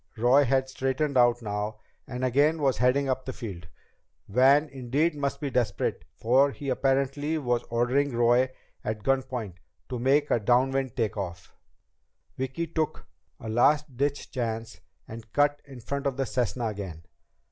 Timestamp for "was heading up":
2.59-3.23